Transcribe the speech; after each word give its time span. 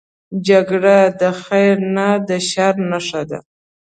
جګړه 0.47 0.97
د 1.19 1.21
خیر 1.43 1.75
نه، 1.95 2.07
د 2.27 2.29
شر 2.49 2.75
نښه 2.91 3.21
ده 3.29 3.39